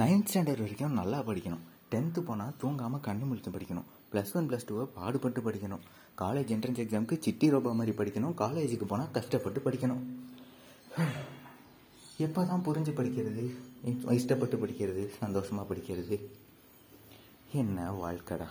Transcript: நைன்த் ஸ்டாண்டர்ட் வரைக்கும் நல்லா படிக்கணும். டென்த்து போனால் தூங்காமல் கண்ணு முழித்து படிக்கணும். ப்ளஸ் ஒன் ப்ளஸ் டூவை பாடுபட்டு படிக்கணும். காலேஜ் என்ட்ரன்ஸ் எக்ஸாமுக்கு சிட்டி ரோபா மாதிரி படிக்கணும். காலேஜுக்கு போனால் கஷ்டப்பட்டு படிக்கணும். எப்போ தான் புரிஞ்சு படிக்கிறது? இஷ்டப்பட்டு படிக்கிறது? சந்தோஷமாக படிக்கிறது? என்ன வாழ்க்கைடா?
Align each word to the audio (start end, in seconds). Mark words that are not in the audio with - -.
நைன்த் 0.00 0.30
ஸ்டாண்டர்ட் 0.30 0.62
வரைக்கும் 0.64 0.96
நல்லா 0.98 1.18
படிக்கணும். 1.20 1.64
டென்த்து 1.90 2.20
போனால் 2.20 2.54
தூங்காமல் 2.62 3.02
கண்ணு 3.06 3.26
முழித்து 3.30 3.50
படிக்கணும். 3.56 3.86
ப்ளஸ் 4.12 4.32
ஒன் 4.32 4.48
ப்ளஸ் 4.48 4.66
டூவை 4.68 4.84
பாடுபட்டு 4.94 5.40
படிக்கணும். 5.46 5.84
காலேஜ் 6.18 6.52
என்ட்ரன்ஸ் 6.54 6.80
எக்ஸாமுக்கு 6.84 7.16
சிட்டி 7.20 7.50
ரோபா 7.50 7.72
மாதிரி 7.72 7.96
படிக்கணும். 7.96 8.34
காலேஜுக்கு 8.42 8.86
போனால் 8.92 9.10
கஷ்டப்பட்டு 9.10 9.62
படிக்கணும். 9.66 10.02
எப்போ 12.26 12.44
தான் 12.44 12.64
புரிஞ்சு 12.66 12.92
படிக்கிறது? 12.98 13.44
இஷ்டப்பட்டு 14.18 14.58
படிக்கிறது? 14.62 15.02
சந்தோஷமாக 15.22 15.74
படிக்கிறது? 15.74 16.18
என்ன 17.52 17.90
வாழ்க்கைடா? 18.02 18.48